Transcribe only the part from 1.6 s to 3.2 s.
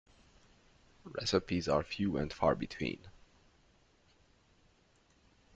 are few and far between.